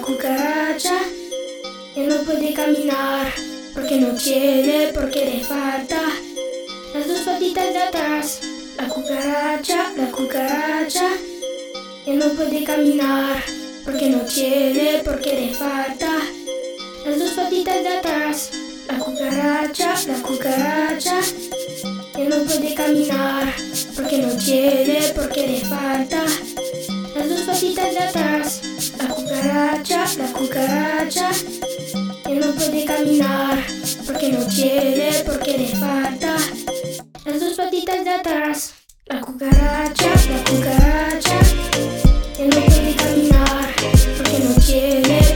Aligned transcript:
cucaracha 0.00 0.98
que 1.94 2.02
no 2.02 2.16
puede 2.22 2.52
caminar 2.52 3.32
porque 3.72 3.96
no 3.96 4.08
tiene, 4.14 4.92
porque 4.92 5.24
le 5.24 5.44
falta 5.44 6.00
las 6.92 7.08
dos 7.08 7.20
patitas 7.20 7.72
de 7.72 7.78
atrás. 7.78 8.40
La 8.76 8.88
cucaracha, 8.88 9.92
la 9.96 10.10
cucaracha 10.10 11.08
que 12.04 12.12
no 12.12 12.26
puede 12.30 12.64
caminar 12.64 13.42
porque 13.84 14.10
no 14.10 14.18
tiene, 14.20 15.02
porque 15.04 15.32
le 15.34 15.54
falta 15.54 16.10
las 17.06 17.18
dos 17.18 17.30
patitas 17.30 17.82
de 17.82 17.88
atrás. 17.88 18.50
La 18.88 18.98
cucaracha, 18.98 19.94
la 20.06 20.22
cucaracha 20.22 21.20
que 22.14 22.24
no 22.24 22.36
puede 22.44 22.74
caminar 22.74 23.54
porque 23.94 24.18
no 24.18 24.36
tiene, 24.36 25.12
porque 25.14 25.46
le 25.46 25.60
falta 25.60 26.24
las 27.14 27.28
dos 27.28 27.40
patitas 27.42 27.92
de 27.92 27.98
atrás 27.98 28.29
cucaracha, 29.50 30.04
la 30.16 30.32
cucaracha 30.32 31.30
que 32.24 32.34
no 32.36 32.52
puede 32.52 32.84
caminar 32.84 33.58
porque 34.06 34.28
no 34.28 34.46
quiere, 34.46 35.24
porque 35.26 35.58
le 35.58 35.66
falta 35.68 36.36
las 37.24 37.40
dos 37.40 37.54
patitas 37.54 38.04
de 38.04 38.10
atrás. 38.10 38.74
La 39.06 39.20
cucaracha, 39.20 40.10
la 40.30 40.50
cucaracha 40.50 41.38
que 42.36 42.44
no 42.46 42.60
puede 42.64 42.94
caminar 42.94 43.74
porque 44.18 44.38
no 44.38 44.54
quiere. 44.64 45.29